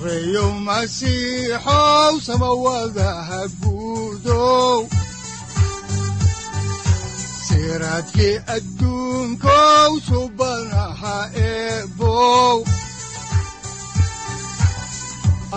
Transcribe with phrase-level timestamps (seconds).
[0.00, 4.88] sareyow masiixow samawadaha guudow
[7.46, 9.92] siraadkii adduunkow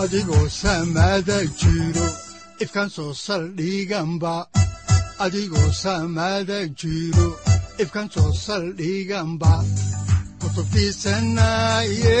[0.02, 2.06] adigoo samada jiro
[2.60, 4.34] ifkaan soo saldhiganba
[5.24, 5.70] adigoo
[10.40, 12.20] kutubtiisanaye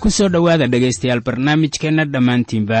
[0.00, 2.80] ku soo dhowaada dhegaystayaal barnaamijkeenna dhammaantiinba.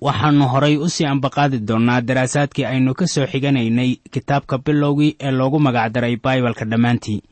[0.00, 5.58] Waxaannu horay u sii ambaqaadi doonnaa daraasaadkii aynu ka soo xiganaynay kitaabka bilowgii ee loogu
[5.60, 7.22] magacdaray baibalka dhammaantii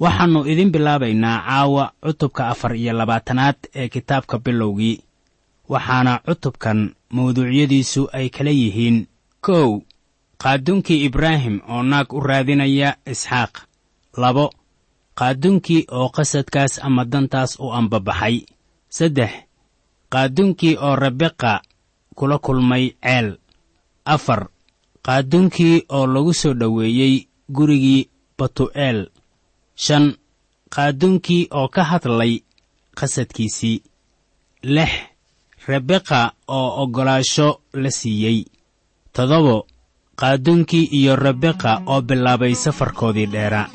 [0.00, 5.00] waxaannu idin bilaabaynaa caawa cutubka afar iyo labaatanaad ee kitaabka bilowgii.
[5.68, 6.78] Waxaana cutubkan
[7.10, 9.06] mawduucyadiisu ay kala yihiin
[9.40, 9.80] kow
[10.42, 13.52] qaaduunkii ibraahim oo naag u raadinaya isxaaq.
[14.16, 14.50] Labo
[15.14, 18.36] qaaduunkii oo qasadkaas ama dantaas u ambabaxay
[18.88, 19.32] saddex
[20.12, 21.60] qaaduunkii oo rebeqa
[22.16, 23.38] kula kulmay ceel.
[24.04, 24.48] Afar
[25.06, 28.08] qaaduunkii oo lagu soo dhoweeyey gurigii
[28.38, 29.10] batu'eel
[29.74, 30.04] shan
[30.74, 32.32] qaaduunkii oo ka hadlay
[32.98, 33.82] qasadkiisii.
[34.62, 34.92] Lix
[35.68, 38.44] rebeqa oo oggolaasho la siiyey.
[39.12, 39.66] Toddobo
[40.20, 43.68] qaaduunkii iyo rebeqa oo bilaabay safarkoodii dheeraa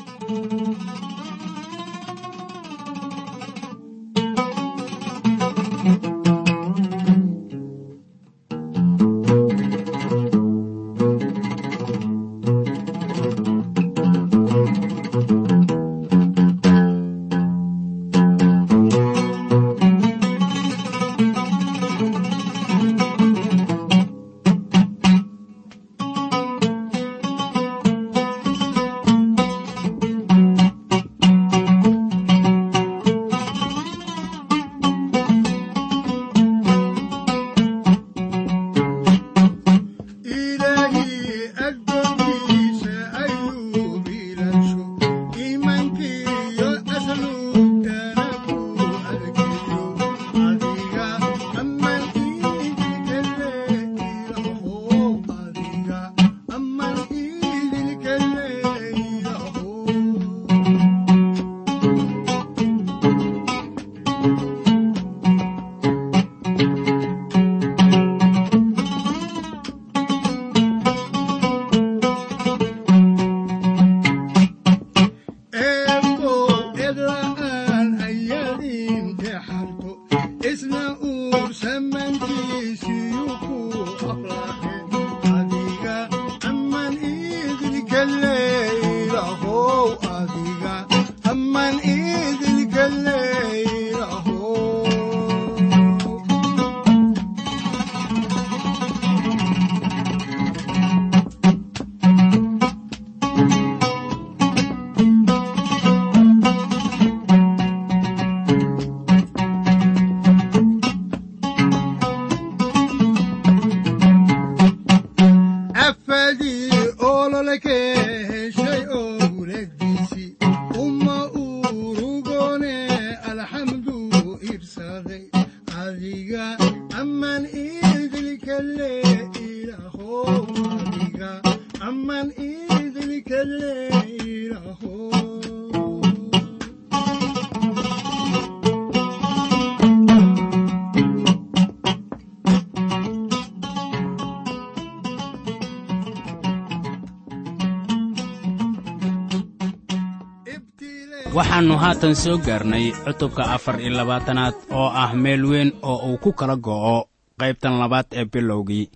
[151.92, 156.56] haatan soo gaarnay cutubka afar iyo labaatanaad oo ah meel weyn oo uu ku kala
[156.56, 157.08] go'o
[157.40, 158.88] qaybtan labaad ee bilowgii.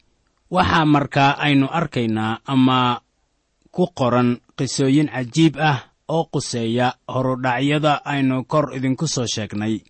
[0.50, 3.00] Waxaa markaa aynu arkaynaa ama
[3.70, 5.78] ku qoran qisooyin cajiib ah
[6.08, 9.80] oo quseeya horudhacyada aynu kor idinku soo sheegnay.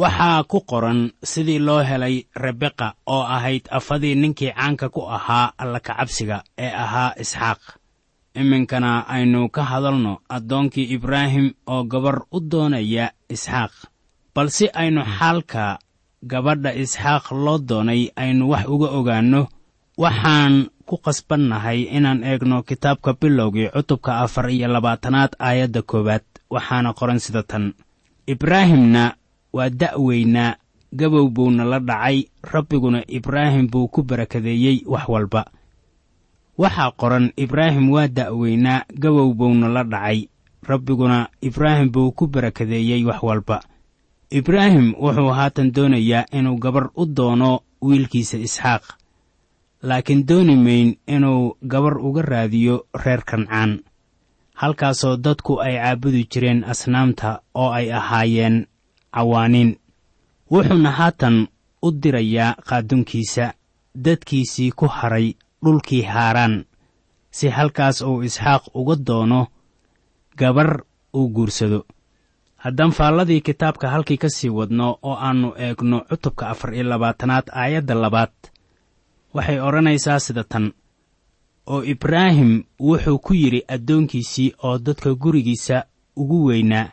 [0.00, 6.40] Waxaa ku qoran sidii loo helay rebeqa oo ahayd afadii ninkii caanka ku ahaa allakacabsiga
[6.58, 7.60] ee ahaa isxaaq
[8.34, 13.72] iminkana aynu ka hadalno addoonkii ibraahim oo gabar u doonaya isxaaq.
[14.34, 15.78] Bal si aynu xaalka
[16.22, 19.48] gabadha isxaaq loo doonay aynu wax uga ogaanno
[19.98, 27.18] waxaan ku qasbannahay inaan eegno kitaabka bilowgii cutubka afar iyo labaatanaad aayadda koowaad waxaana qoran
[27.18, 27.72] sida tan.
[28.26, 29.14] Ibraahimna
[29.52, 30.54] waa da'weynaa
[30.92, 35.44] gabow buuna la dhacay rabbiguna ibraahim buu ku barakadeeyey wax walba
[36.62, 40.18] waxaa qoran ibraahim waa da'weynaa gabow buuna la dhacay.
[40.68, 41.18] Rabbiguna
[41.48, 43.58] ibraahim buu ku barakadeeyey wax walba.
[44.30, 48.82] Ibraahim wuxuu haatan doonayaa inuu gabar u doono wiilkiisa isxaaq.
[49.82, 53.80] Laakiin dooni mayn inuu gabar uga raadiyo reer kancaan.
[54.60, 58.66] Halkaasoo dadku ay caabudi jireen asnaamta oo ay ahaayeen
[59.14, 59.70] cawaaniin.
[60.50, 61.48] Wuxuuna haatan
[61.82, 63.54] u dirayaa qaadunkiisa
[64.04, 65.32] dadkiisii ku hadhay
[65.64, 66.64] dhulkii haaraan.
[67.30, 69.46] Si halkaas uu isxaaq uga doono
[70.36, 70.82] gabar
[71.14, 71.86] uu guursado.
[72.56, 77.94] Haddaan faalladii kitaabka halkii ka sii wadno oo aannu eegno cutubka afar iyo labaatanaad aayadda
[77.94, 78.32] labaad
[79.34, 80.72] waxay odhanaysaa sida tan.
[81.66, 85.84] Oo ibraahim wuxuu ku yidhi addoonkiisii oo dadka gurigiisa
[86.16, 86.88] ugu weynaa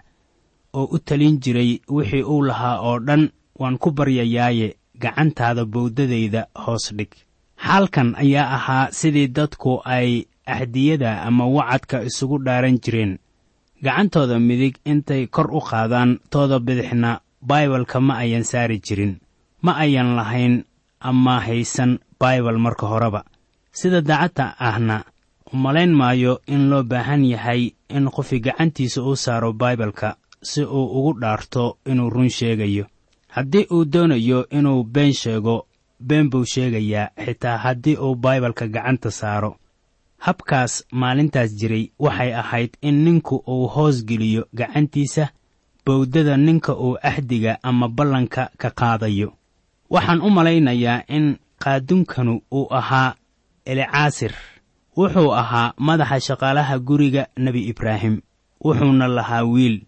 [0.74, 3.30] oo u talin jiray wixii uu lahaa oo dhan
[3.60, 7.12] waan ku baryayaaye gacantaada bowdadayda hoos dhig
[7.66, 13.20] xaalkan ayaa ahaa sidii dadku ay ahdiyada ama wacadka isugu dhaaran jireen.
[13.84, 19.20] Gacantooda midig intay kor u qaadaan tooda bidixna baibalka ma ayan saari jirin.
[19.62, 20.64] Ma ayan lahayn
[21.00, 23.24] ama haysan baibal marka horeba.
[23.72, 25.04] Sida daacadta ahna
[25.54, 31.20] umalayn maayo in loo baahan yahay in qofi gacantiisa uu saaro baibalka si uu ugu
[31.22, 32.86] dhaarto inuu run sheegayo.
[33.28, 35.67] Haddii uu doonayo inuu been sheego
[36.00, 39.58] been buu sheegayaa xitaa haddii uu baibalka gacanta saaro.
[40.18, 45.30] Habkaas maalintaas jiray waxay ahayd in ninku uu hoos geliyo gacantiisa
[45.86, 49.34] bowdada ninka uu axdiga ama ballanka ka qaadayo.
[49.90, 53.16] Waxaan u malaynayaa in qaadunkanu uu ahaa
[53.66, 54.34] elicaasir.
[54.98, 58.22] Wuxuu ahaa madaxa shaqaalaha guriga nebi ibraahim.
[58.64, 59.86] Wuxuuna lahaa wiil.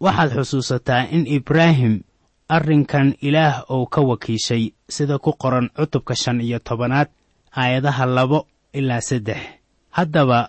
[0.00, 2.02] Waxaad xusuusataa in ibraahim
[2.48, 7.08] arrinkan ilaah uu ka wakiishay sida ku qoran cutubka shan iyo tobanaad
[7.52, 9.38] aayadaha labo ilaa saddex.
[9.90, 10.48] Haddaba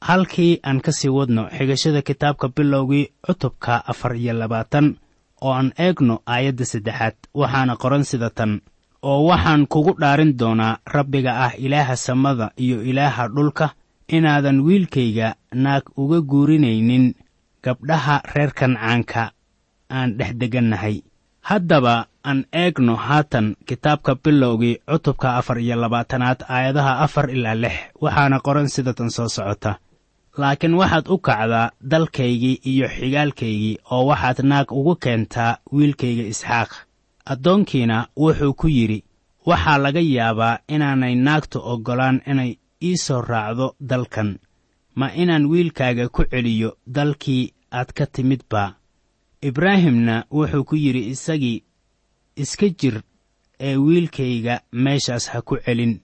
[0.00, 4.96] halkii aan ka sii wadno xigashada kitaabka bilowgii cutubka afar iyo labaatan
[5.42, 8.60] oo aan eegno aayadda saddexaad waxaana qoran sida tan
[9.02, 13.74] oo waxaan kugu dhaarin doonaa rabbiga ah ilaaha samada iyo ilaaha dhulka
[14.08, 17.14] inaadan wiilkayga naag uga guurinaynin
[17.62, 19.32] gabdhaha reer kancaanka
[19.90, 21.02] aan dhex degannahay.
[21.42, 28.38] Haddaba aan eegno haatan kitaabka bilowgii cutubka afar iyo labaatanaad aayadaha afar ilaa lix waxaana
[28.46, 29.72] qoran sida tan soo socota.
[30.40, 36.70] Laakiin waxaad u kacdaa dalkaygii iyo xigaalkaygii oo waxaad naag ugu keentaa wiilkayga isxaaq.
[37.32, 39.04] Addoonkiina wuxuu ku yidhi
[39.46, 42.52] waxaa laga yaabaa inaanay naagtu oggolaan inay
[42.88, 44.30] ii soo raacdo dalkan.
[44.98, 48.62] Ma inaan wiilkaaga ku celiyo dalkii aad ka timidba
[49.48, 51.62] ibraahimna wuxuu ku yidhi isagii
[52.42, 52.96] iska jir
[53.60, 56.00] ee wiilkayga meeshaas ha ku celin.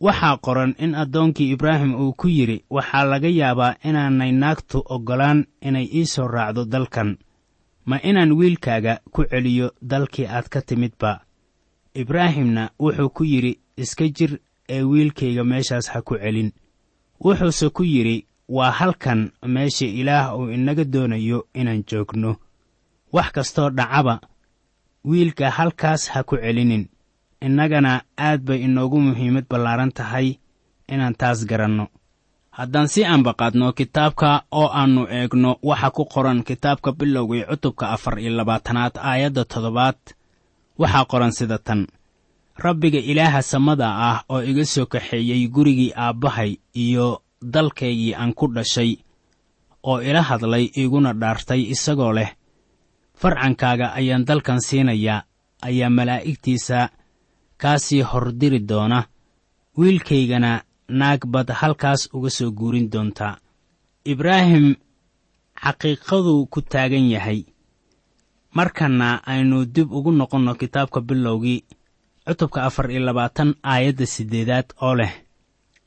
[0.00, 5.86] Waxaa qoran in addoonkii ibraahim uu ku yidhi waxaa laga yaabaa inaanay naagtu oggolaan inay
[5.98, 7.10] ii soo raacdo dalkan.
[7.84, 11.20] Ma inaan wiilkaaga ku celiyo dalkii aad ka timidba.
[11.94, 14.38] Ibraahimna wuxuu ku yidhi iska jir
[14.68, 16.52] ee wiilkayga meeshaas ha ku celin.
[17.24, 22.36] Wuxuuse ku yidhi waa halkan meesha ilaah uu inaga doonayo inaan joogno.
[23.12, 24.20] Wax kastoo dhacaba
[25.04, 26.88] wiilka halkaas ha ku celinin.
[27.40, 30.36] Innagana aad bay inoogu muhiimad ballaaran tahay
[30.88, 31.86] inaan taas garanno.
[32.50, 38.30] Haddaan si aanbaqaadno kitaabka oo aannu eegno waxa ku qoran kitaabka bilowgii cutubka afar iyo
[38.36, 39.98] labaatanaad aayadda toddobaad
[40.78, 41.86] waxaa qoran sida tan.
[42.64, 48.98] Rabbiga ilaaha samada ah oo iga soo kaxeeyey gurigii aabbahay iyo dalkaygii aan ku dhashay
[49.82, 52.30] oo ila hadlay iguna dhaartay isagoo leh
[53.20, 55.22] farcankaaga ayaan dalkan siinayaa
[55.68, 56.88] ayaa malaa'igtiisa
[57.62, 59.00] kaa sii hordiri doona.
[59.78, 60.52] Wiilkaygana
[60.88, 63.36] naag bad halkaas uga soo guurin doontaa
[64.04, 64.74] ibraahim
[65.64, 67.40] xaqiiqaduu ku taagan yahay.
[68.56, 71.64] Markanna aynu dib ugu noqonno kitaabka bilowgii
[72.26, 75.12] cutubka afar iyo labaatan aayadda siddeedaad oo leh.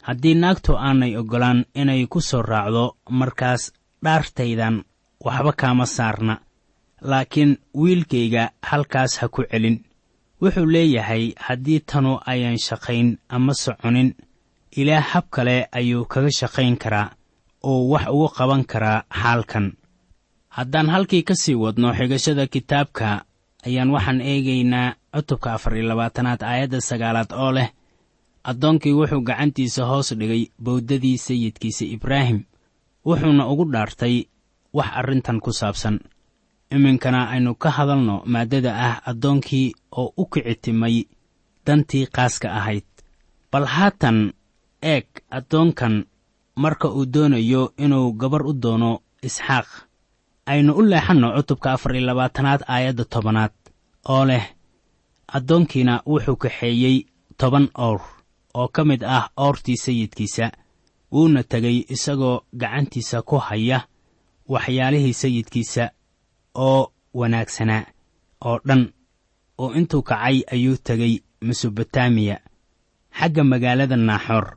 [0.07, 3.71] Haddii naagtu aanay oggolaan inay ku soo raacdo markaas
[4.03, 4.75] dhaartaydan
[5.25, 6.35] waxba kaama saarna
[7.09, 9.77] laakiin wiilkayga halkaas ha ku celin.
[10.41, 14.09] Wuxuu leeyahay haddii tanu ayan shaqayn ama soconin
[14.75, 17.07] ilaah hab kale ayuu kaga shaqayn karaa
[17.63, 19.73] oo wax ugu qaban karaa xaalkan.
[20.49, 23.25] Haddaan halkii ka sii wadno xigashada kitaabka
[23.65, 27.69] ayaan waxaan eegaynaa cutubka afar iyo labaatanaad aayadda sagaalaad oo leh
[28.43, 32.43] addoonkii wuxuu gacantiisa hoos dhigay bowdadii sayidkiisa ibraahim.
[33.05, 34.15] Wuxuuna ugu dhaartay
[34.73, 35.99] wax arrintan ku saabsan
[36.75, 39.67] iminkana aynu ka hadalno maaddada ah addoonkii
[39.99, 40.95] oo u kicitimay
[41.65, 42.87] dantii qaaska ahayd.
[43.51, 44.17] Bal haatan
[44.81, 45.05] eeg
[45.37, 45.95] addoonkan
[46.55, 48.91] marka uu doonayo inuu gabar u doono
[49.27, 49.67] isxaaq.
[50.51, 53.53] Aynu u leexanno cutubka afar iyo labaatanaad aayadda tobanaad
[54.13, 54.45] oo leh
[55.37, 56.97] addoonkiina wuxuu kaxeeyey
[57.37, 58.01] toban owr
[58.53, 60.51] oo ka mid ah oortii sayidkiisa.
[61.13, 63.79] Wuuna tegay isagoo gacantiisa ku haya
[64.49, 65.83] waxyaalihii sayidkiisa
[66.55, 67.83] oo wanaagsanaa
[68.45, 68.83] oo dhan
[69.57, 72.37] oo intuu kacay ayuu tegay mesobotamiya
[73.19, 74.47] xagga magaalada naaxoor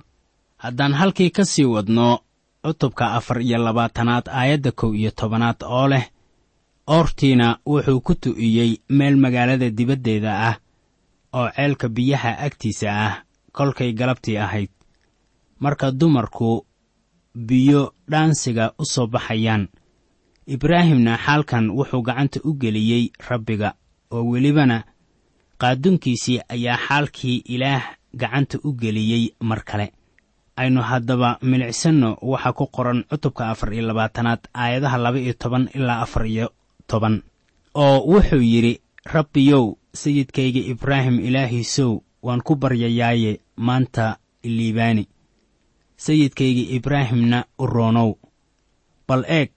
[0.63, 2.19] haddaan halkii ka sii wadno
[2.63, 6.05] cutubka afar iyo labaatanaad aayadda kow iyo tobanaad oo leh
[6.87, 10.57] oortiina wuxuu ku tu'iyey meel magaalada dibaddeeda ah
[11.33, 13.15] oo ceelka biyaha agtiisa ah
[13.53, 14.71] kolkay galabtii ahayd.
[15.61, 16.67] Marka dumarku
[17.35, 19.69] biyo dhaansiga u soo baxayaan
[20.47, 23.75] ibraahimna xaalkan wuxuu gacanta u geliyey rabbiga
[24.11, 24.85] oo welibana
[25.59, 27.83] qaaduunkiisii ayaa xaalkii ilaah
[28.17, 29.93] gacanta u geliyey mar kale.
[30.57, 36.01] Aynu haddaba milicsanno waxa ku qoran cutubka afar iyo labaatanaad aayadaha laba iyo toban ilaa
[36.03, 36.51] afar iyo
[36.87, 37.23] toban
[37.75, 45.09] oo wuxuu yidhi rabbiyow sayidkayga ibraahim ilaahiisow waan ku baryayaaye maanta liibaani.
[45.97, 48.15] Sayidkayga ibraahimna u roonow.
[49.09, 49.51] Bal eeg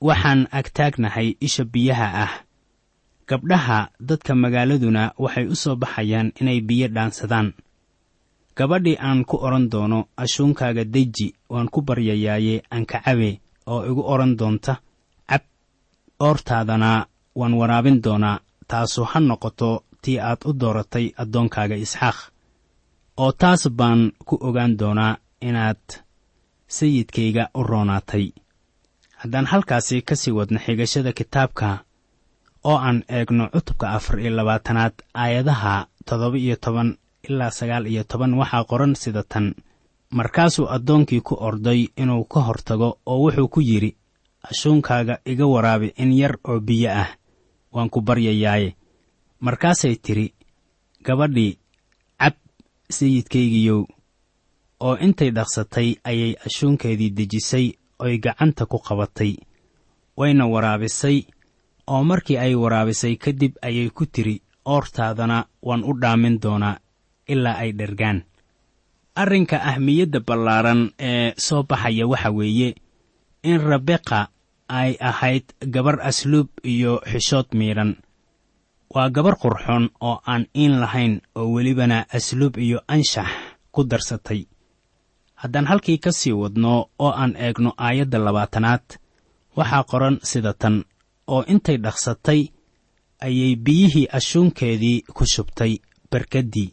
[0.00, 2.32] waxaan agtaagnahay isha biyaha ah.
[3.28, 7.52] Gabdhaha dadka magaaladuna waxay u soo baxayaan inay biyo dhaansadaan.
[8.56, 14.80] Gabadhii aan ku odhan doono ashuunkaaga deji waan ku baryayaaye ankacabe oo igu odhan doonta.
[15.28, 15.42] Cab
[16.20, 18.40] oortaadana waan waraabin doonaa
[18.70, 22.18] taasu ha noqoto tii aad u dooratay addoonkaaga isxaaq.
[23.22, 25.84] Oo taas baan ku ogaan doonaa inaad
[26.66, 28.26] sayidkayga u roonaatay
[29.20, 31.68] haddaan halkaasi ka sii wadno xigashada kitaabka
[32.64, 36.96] oo aan eegno cutubka afar iyo labaatanaad aayadaha toddoba iyo toban
[37.28, 39.54] ilaa sagaal iyo toban waxaa qoran sida tan.
[40.10, 43.90] Markaasuu addoonkii ku orday inuu ka hortago oo wuxuu ku yidhi
[44.50, 47.08] ashuunkaaga iga waraabi in yar oo biyo ah
[47.72, 48.76] waan ku baryayaaye.
[49.40, 50.32] Markaasay tidhi
[51.04, 51.58] gabadhii
[52.20, 52.34] cab
[52.90, 53.84] sayidkaygiyow
[54.80, 57.66] oo intay dhaqsatay ayay ashuunkeedii dejisay
[58.04, 59.32] oy gacanta ku qabatay
[60.18, 61.18] wayna waraabisay
[61.92, 66.76] oo markii ay waraabisay kadib ayay ku tidhi oortaadana waan u dhaamin doonaa
[67.32, 68.18] ilaa ay dhergaan.
[69.22, 72.74] Arrinka ahmiyadda ballaaran ee soo baxaya waxa weeye
[73.42, 74.28] in rabeqa
[74.68, 77.96] ay ahayd gabar asluub iyo xishood miidhan
[78.94, 83.28] waa gabar qurxoon oo aan iin lahayn oo welibana asluub iyo anshax
[83.74, 84.40] ku darsatay
[85.42, 86.72] haddaan halkii ka sii wadno
[87.04, 88.86] oo aan eegno aayadda labaatanaad
[89.56, 90.76] waxaa qoran sida tan
[91.34, 92.40] oo intay dhaqsatay
[93.26, 95.72] ayay biyihii ashuunkeedii ku shubtay
[96.10, 96.68] barkaddii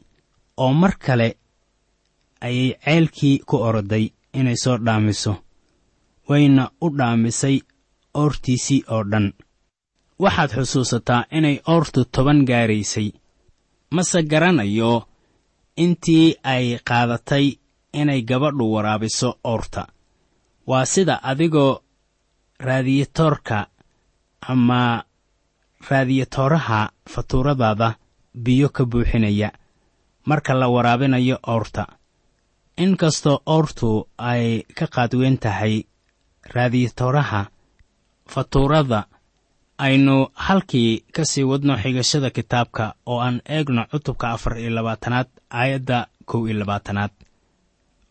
[0.64, 1.28] oo mar kale
[2.48, 4.06] ayay ceelkii ku oroday
[4.40, 5.34] inay soo dhaamiso
[6.30, 7.58] wayna u dhaamisay
[8.22, 9.28] oortiisii oo dhan.
[10.24, 13.10] Waxaad xusuusataa inay oortu toban gaaraysay.
[13.96, 14.92] Mase garanayo
[15.84, 17.46] intii ay qaadatay
[18.02, 19.84] inay gabadhu waraabiso oorta
[20.70, 21.74] waa sida adigoo
[22.68, 23.58] raadiyatoorka
[24.52, 25.04] ama
[25.90, 26.80] raadiyatooraha
[27.14, 27.90] fatuuradaada
[28.46, 29.50] biyo ka buuxinaya
[30.30, 31.84] marka la waraabinayo oorta
[32.84, 35.76] inkastoo oortu ay ka qaadweyn tahay
[36.56, 37.42] raadiyatooraha
[38.34, 39.00] fatuurada
[39.78, 46.08] aynu halkii ka sii wadno xigashada kitaabka oo aan eegno cutubka afar iyo labaatanaad aayadda
[46.26, 47.12] kow iyo labaatanaad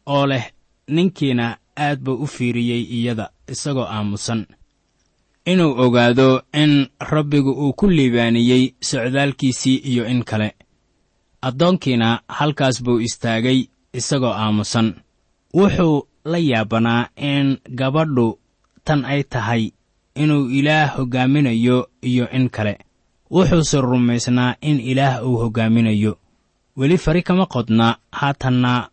[0.07, 0.45] oo leh
[0.89, 4.47] ninkiina aad buu u fiiriyey iyada isagoo aamusan.
[5.45, 10.55] Inuu ogaado in rabbigu uu ku liibaaniyey socdaalkiisii iyo in kale.
[11.43, 14.95] Addoonkiina halkaas buu istaagay isagoo aamusan.
[15.55, 18.39] Wuxuu la yaabanaa in gabadhu
[18.85, 19.71] tan ay tahay
[20.15, 22.79] inuu ilaah hoggaaminayo iyo in kale.
[23.31, 26.19] Wuxuuse rumaysnaa in ilaah uu hoggaaminayo.
[26.77, 28.89] Weli fari kama qodna haatanna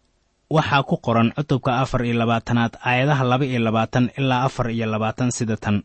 [0.55, 5.31] waxaa ku qoran cutubka afar iyo labaatanaad aayadaha laba iyo labaatan ilaa afar iyo labaatan
[5.38, 5.77] sida tan.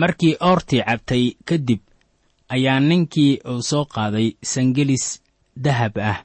[0.00, 1.80] Markii oortii cabtay kadib
[2.54, 5.04] ayaa ninkii uu soo qaaday sangelis
[5.64, 6.18] dahab ah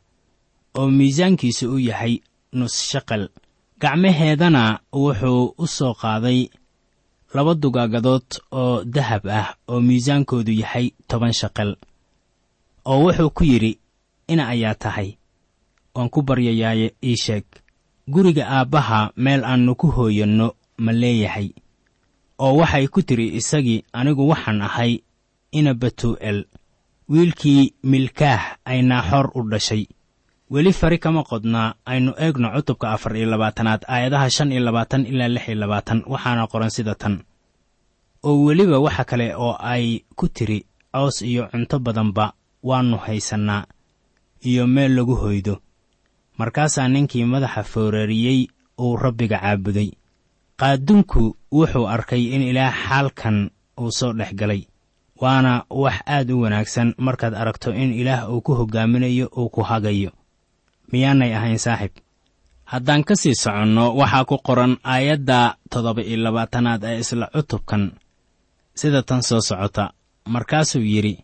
[0.78, 2.14] oo miisaankiisu u yahay
[2.58, 3.24] nus shaqal.
[3.82, 6.40] Gacmaheedana wuxuu u soo qaaday
[7.36, 8.28] laba dugaagadood
[8.62, 11.72] oo dahab ah oo miisaankoodu yahay toban shaqal
[12.92, 13.72] oo wuxuu ku yidhi
[14.28, 15.10] ina ayaa tahay?
[15.96, 17.46] Waan ku baryayaaye ii sheeg
[18.14, 20.48] guriga aabbaha meel aannu ku hooyanno
[20.84, 21.48] ma leeyahay
[22.44, 24.92] oo waxay ku tidhi isagii anigu waxaan ahay
[25.58, 26.40] ina batuu'el
[27.12, 29.84] wiilkii milkaah ay naaxoor u dhashay.
[30.54, 35.28] Weli fari kama qodnaa aynu eegno cutubka afar iyo labaatanaad aayadaha shan iyo labaatan ilaa
[35.34, 37.16] lix iyo labaatan waxaana qoran sida tan.
[38.28, 39.86] Oo weliba waxa kale oo ay
[40.18, 40.60] ku tidhi
[40.94, 42.26] cows iyo cunto badanba
[42.64, 43.64] waannu haysannaa
[44.50, 45.54] iyo meel lagu hoydo
[46.40, 48.40] markaasaa ninkii madaxa foorariyey
[48.84, 49.90] uu rabbiga caabuday.
[50.60, 53.38] Qaadunku wuxuu arkay in ilaah xaalkan
[53.82, 54.62] uu soo dhex galay
[55.22, 60.12] waana wax aad u wanaagsan markaad aragto in ilaah uu ku hoggaaminayo uu ku hagayo.
[60.92, 61.94] Miyaanay ahayn saaxib?
[62.72, 67.84] Haddaan ka sii soconno waxaa ku qoran aayadda toddoba iyo labaatanaad ee isla cutubkan.
[68.80, 69.92] Sida tan soo socota
[70.34, 71.16] markaasuu yidhi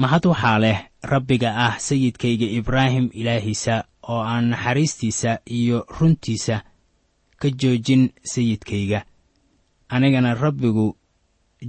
[0.00, 6.56] mahad waxaa leh rabbiga ah sayidkayga ibraahim ilaahiisa oo aan naxariistiisa iyo runtiisa
[7.40, 9.00] ka joojin sayidkayga.
[9.88, 10.96] Anigana rabbigu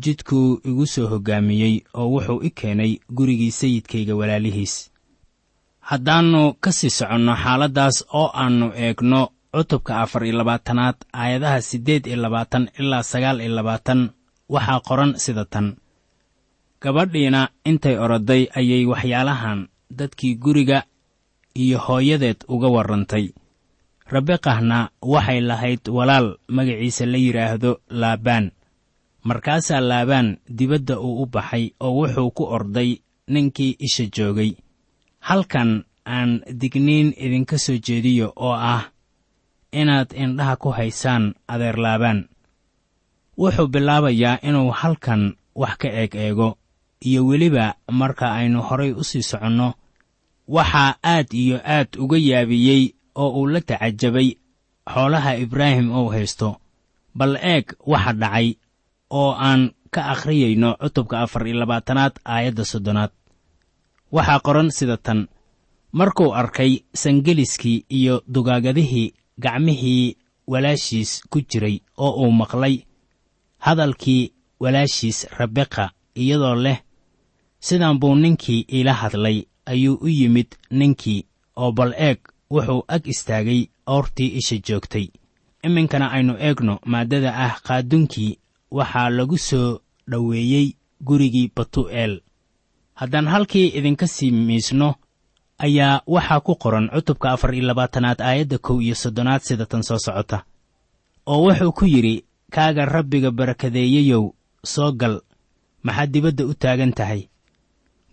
[0.04, 4.76] jidkuu igu soo hoggaamiyey oo wuxuu i keenay gurigii sayidkayga walaalihiis.
[5.90, 9.22] Haddaannu ka sii soconno xaaladdaas oo aannu eegno
[9.56, 14.02] cutubka afar iyo labaatanaad aayadaha siddeed iyo labaatan ilaa sagaal iyo labaatan
[14.50, 15.68] waxaa qoran sida tan.
[16.82, 19.60] Gabadhiina intay oroday ayay waxyaalahan
[19.98, 20.84] dadkii guriga
[21.64, 23.26] iyo hooyadeed uga warrantay.
[24.14, 28.52] Rabeqahna waxay lahayd walaal magaciisa la yidhaahdo laabaan.
[29.28, 32.90] Markaasaa laabaan dibadda uu u baxay oo wuxuu ku orday
[33.28, 34.52] ninkii isha joogay.
[35.28, 38.84] Halkan aan digniin idinka soo jeediyo oo ah
[39.72, 42.20] inaad indhaha ku haysaan adeer laabaan.
[43.38, 46.58] Wuxuu bilaabayaa inuu halkan wax ka eeg eego
[47.04, 49.74] iyo weliba marka aynu horay u sii soconno
[50.48, 52.84] waxaa aad iyo aad uga yaabiyey
[53.16, 54.30] oo uu la tacajabay
[54.94, 56.50] xoolaha ibraahim uu haysto.
[57.18, 58.48] Bal eeg waxa dhacay
[59.20, 59.62] oo aan
[59.94, 63.12] ka akhriyayno cutubka afar iyo labaatanaad aayadda soddonaad.
[64.12, 65.28] Waxaa qoran sida tan
[65.92, 72.76] markuu arkay sangeliskii iyo dugaagadihii gacmihii walaashiis ku jiray oo uu maqlay
[73.66, 76.80] hadalkii walaashiis rabeqa iyadoo leh
[77.60, 79.38] sidan buu ninkii iila hadlay
[79.72, 80.50] ayuu u yimid
[80.80, 81.26] ninkii
[81.62, 82.20] oo bal eeg
[82.54, 83.62] wuxuu ag istaagay
[83.94, 85.08] oortii isha joogtay.
[85.68, 88.32] Iminkana aynu eegno maaddada ah qaadunkii
[88.78, 90.68] waxaa lagu soo dhoweeyey
[91.08, 92.14] gurigii batu'eel.
[93.00, 94.96] Haddaan halkii idinka sii miisno
[95.66, 99.98] ayaa waxaa ku qoran cutubka afar iyo labaatanaad aayadda kow iyo soddonaad sida tan soo
[100.06, 100.44] socota
[101.26, 102.16] oo wuxuu ku yidhi
[102.52, 104.24] kaaga rabbiga barakadeeyeyow
[104.74, 105.16] soo gal
[105.84, 107.22] maxaad dibadda u taagan tahay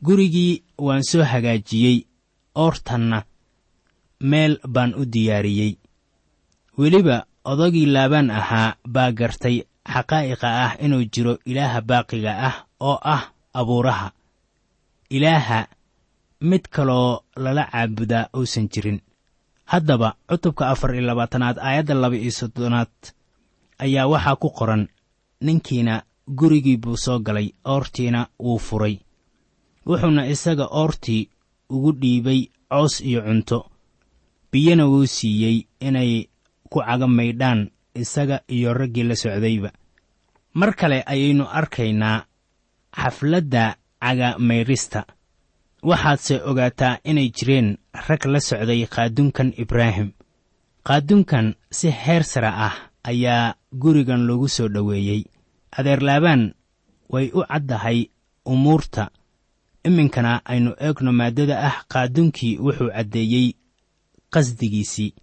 [0.04, 1.98] gurigii waan soo hagaajiyey
[2.54, 3.18] oortanna
[4.20, 5.72] meel baan u diyaariyey.
[6.78, 9.56] Weliba odagii laabaan ahaa baa gartay
[9.92, 13.22] xaqaa'iqa ah inuu jiro ilaaha baaqiga ah oo ah
[13.54, 14.08] abuuraha.
[15.10, 15.58] Ilaaha
[16.40, 19.00] mid kaloo lala caabudaa uusan jirin.
[19.64, 22.92] Haddaba cutubka afar iyo labaatanaad aayadda laba iyo soddonaad
[23.78, 24.88] ayaa waxaa ku qoran
[25.40, 26.02] ninkiina
[26.38, 28.96] gurigii buu soo galay oortiina wuu furay
[29.86, 31.28] wuxuuna isaga oortii
[31.70, 33.70] ugu dhiibay coos iyo cunto.
[34.52, 36.28] Biyana wuu siiyey inay
[36.70, 39.70] ku caga maydhaan isaga iyo raggii la socdayba.
[40.54, 42.24] Mar kale ayaynu arkaynaa
[42.96, 45.00] xafladda caga maydhista
[45.82, 47.68] waxaadse ogaataa inay jireen
[48.08, 50.10] rag la socday qaaduunkan ibraahim.
[50.86, 55.24] Qaaduunkan si heer sare ah ayaa gurigan loogu soo dhoweeyey.
[55.76, 56.54] Adeer laabaan
[57.12, 57.98] way u caddahay
[58.44, 59.10] umuurta
[59.84, 63.46] iminkana aynu eegno maaddada ah qaaduunkii wuxuu caddeeyey
[64.30, 65.14] qasdigiisii.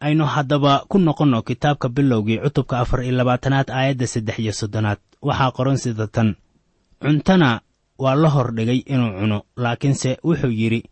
[0.00, 4.98] Aynu haddaba ku noqonno kitaabka bilowgii cutubka afar iyo labaatanaad aayadda saddex iyo soddonaad.
[5.22, 6.34] Waxaa qoran sida tan
[7.02, 7.60] cuntana
[7.98, 10.82] waa la hor dhigay inuu cuno laakiinse wuxuu yidhi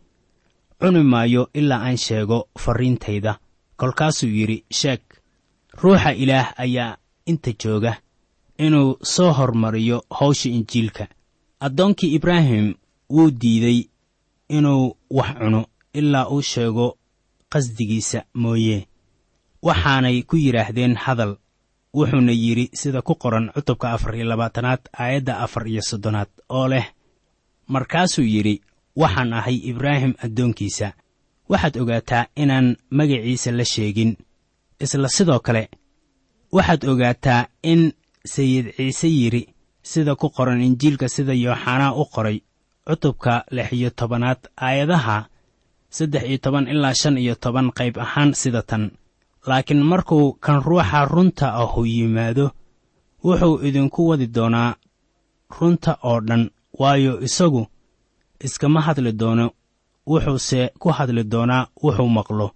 [0.79, 3.39] cuni maayo ilaa aan sheego farriintayda
[3.77, 5.01] kolkaasuu yidhi sheeg
[5.81, 7.93] ruuxa ilaah ayaa inta jooga
[8.57, 11.07] inuu soo hormariyo hawsha injiilka.
[11.59, 12.73] Addoonkii ibraahim
[13.09, 13.79] wuu diiday
[14.49, 16.97] inuu wax cuno ilaa uu sheego
[17.51, 18.87] qasdigiisa mooye
[19.67, 21.33] waxaanay ku yidhaahdeen hadal
[21.93, 26.85] wuxuuna yidhi sida ku qoran cutubka afar iyo labaatanaad aayadda afar iyo soddonaad oo leh
[27.67, 28.61] markaasuu yidhi
[29.01, 30.93] waxaan ahay ibraahim addoonkiisa.
[31.49, 34.17] Waxaad ogaataa inaan magaciisa la sheegin.
[34.83, 35.69] Isla sidoo kale
[36.51, 37.81] waxaad ogaataa in
[38.25, 39.41] sayid ciise yidhi
[39.81, 42.37] sida ku qoran injiilka sida yooxanaa u qoray
[42.89, 45.17] cutubka lix iyo tobanaad aayadaha
[45.89, 48.91] saddex iyo toban ilaa shan iyo toban qayb ahaan sida tan.
[49.47, 52.51] Laakiin markuu kan ruuxa runta ahu yimaado
[53.23, 54.75] wuxuu idinku wadi doonaa
[55.59, 56.49] runta oo dhan
[56.79, 57.67] waayo isagu
[58.45, 59.45] iskama hadli doono
[60.09, 62.47] wuxuuse ku hadli doonaa wuxuu maqlo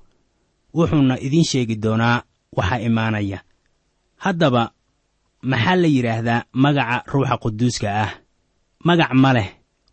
[0.75, 2.23] wuxuuna idiin sheegi doonaa
[2.57, 3.39] waxa imaanaya.
[4.23, 4.71] Haddaba
[5.41, 8.11] maxaa la yidhaahdaa magaca ruuxa quduuska ah?
[8.87, 9.49] Magac ma leh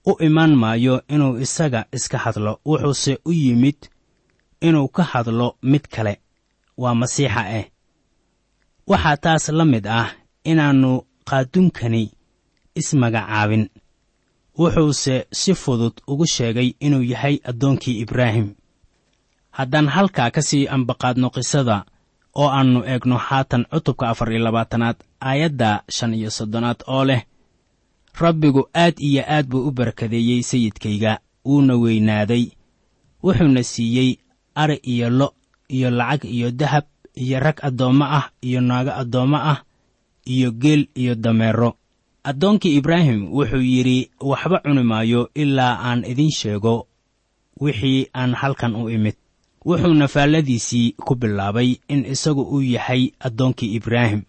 [0.07, 3.77] u imaan maayo inuu isaga iska hadlo wuxuuse u yimid
[4.61, 6.21] inuu ka hadlo mid kale.
[6.77, 7.65] Waa masiixa eh.
[8.87, 10.09] Waxaa taas la mid ah
[10.45, 10.93] inaannu
[11.29, 12.03] qaadunkani
[12.75, 13.65] ismagacaabin
[14.59, 18.55] wuxuuse si fudud ugu sheegay inuu yahay addoonkii ibraahim.
[19.51, 21.85] Haddaan halkaa ka sii ambaqaadno qisada
[22.41, 27.23] oo aannu eegno haatan cutubka afar iyo labaatanaad aayadda shan iyo soddonaad oo leh
[28.18, 32.44] rabbigu aad iyo aad buu u barakadeeyey sayidkayga wuuna weynaaday
[33.23, 34.18] wuxuuna siiyey
[34.55, 35.35] ari iyo lo'
[35.68, 39.62] iyo lacag iyo dahab iyo rag addoommo ah iyo naago addoommo ah
[40.25, 41.75] iyo geel iyo dameero
[42.25, 46.87] addoonkii ibraahim wuxuu yidhi waxba cuni maayo ilaa aan idiin sheego
[47.61, 49.14] wixii aan halkan u imid.
[49.64, 54.23] Wuxuuna faalladiisii ku bilaabay in isagu uu yahay addoonkii ibraahim.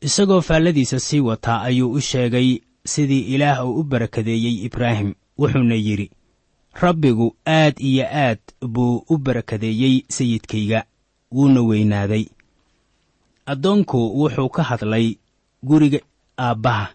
[0.00, 6.10] Isagoo faalladiisa sii wataa ayuu u sheegay sidii ilaah uu u barakadeeyey ibraahim wuxuuna yidhi
[6.74, 10.84] rabbigu aad iyo aad buu u barakadeeyey sayidkayga
[11.32, 12.24] wuuna weynaaday.
[13.46, 15.16] Addoonku wuxuu ka hadlay
[15.62, 15.98] guriga
[16.38, 16.88] aabbaha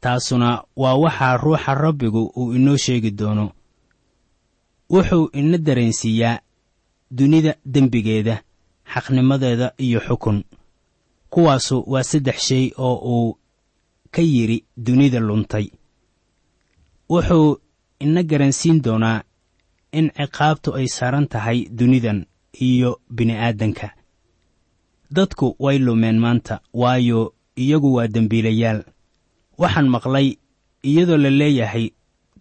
[0.00, 3.52] taasuna waa waxaa ruuxa rabbigu uu inoo sheegi doono.
[4.90, 6.38] Wuxuu ina dareensiiyaa
[7.10, 8.42] dunida dembigeeda
[8.92, 10.44] xaqnimadeeda iyo xukun
[11.30, 13.38] kuwaasu waa saddex shay oo uu
[14.14, 15.66] ka yidhi dunida luntay.
[17.10, 17.58] Wuxuu
[18.04, 19.22] ina garansiin doonaa
[19.98, 22.26] in ciqaabtu ay saaran tahay dunidan
[22.66, 23.88] iyo bini'aadanka.
[25.10, 28.80] Dadku way lumeen maanta waayo iyagu waa dembiilayaal.
[29.58, 30.28] Waxaan maqlay
[30.82, 31.86] iyadoo la leeyahay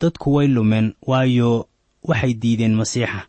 [0.01, 1.69] dadku way lumeen waayo
[2.04, 3.28] waxay diideen masiixa.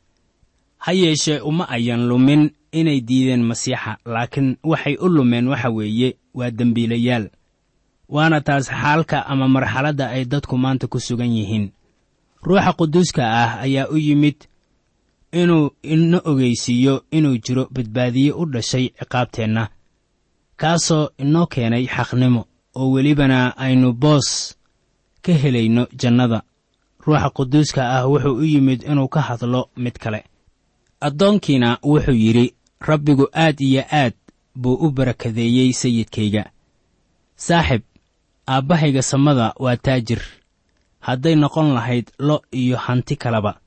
[0.78, 6.50] Ha yeeshee uma ayan lumin inay diideen masiixa laakiin waxay u lumeen waxa weeye waa
[6.50, 7.28] dembiilayaal
[8.08, 11.72] waana taas xaalka ama marxaladda ay dadku maanta ku sugan yihiin.
[12.42, 14.36] Ruuxa quduuska ah ayaa u yimid
[15.32, 19.68] inuu ina ogeysiiyo inuu jiro badbaadiye u dhashay ciqaabteenna
[20.56, 22.42] kaasoo inoo keenay xaqnimo
[22.74, 24.54] oo welibana aynu boos
[25.22, 26.42] ka helayno jannada.
[27.06, 30.24] Ruuxa quduuska ah wuxuu u yimid inuu ka hadlo mid kale.
[31.00, 34.14] Addoonkiina wuxuu yidhi rabbigu aad iyo aad
[34.54, 36.50] buu u barakadeeyey sayidkayga.
[37.36, 37.82] Saaxib
[38.46, 40.20] aabbahayga samada waa taajir.
[41.00, 43.60] Hadday noqon lahayd lo iyo hanti kaleba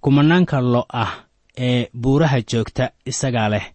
[0.00, 1.12] kumanaanka lo ah
[1.58, 3.66] ee buuraha joogta isagaa leh.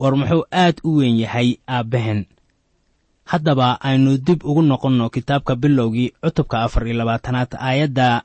[0.00, 2.26] War muxuu aad u weyn yahay aabbaheen
[3.24, 8.22] haddaba aynu dib ugu noqonno kitaabka bilowgii cutubka afar iyo labaatanaad aayadda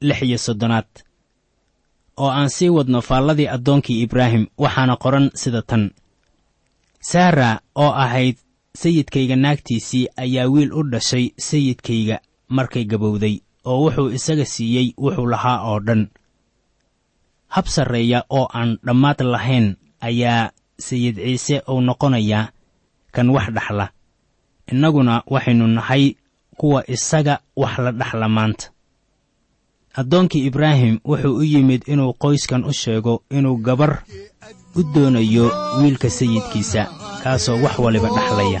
[0.00, 0.88] lix iyo soddonaad
[2.16, 5.90] oo aan sii wadno faalladii addoonkii ibraahim waxaana qoran sida tan.
[7.00, 8.36] Saara oo ahayd
[8.80, 12.16] sayidkayga naagtiisii ayaa wiil u dhashay sayidkayga
[12.48, 16.02] markay gabowday oo wuxuu isaga siiyey wuxuu lahaa oo dhan.
[17.54, 20.50] Hab sarreeya oo aan dhammaad lahayn ayaa
[20.86, 22.48] sayid ciise uu noqonayaa
[23.14, 23.86] kan wax dhaxla.
[24.72, 26.04] Innaguna waxaynu nahay
[26.58, 28.66] kuwa isaga wax la dhaxla maanta.
[29.94, 34.02] Addoonkii ibraahim wuxuu u yimid inuu qoyskan u sheego inuu gabar
[34.76, 35.46] u doonayo
[35.82, 36.82] wiilka sayidkiisa
[37.22, 38.60] kaasoo wax waliba dhaxlaya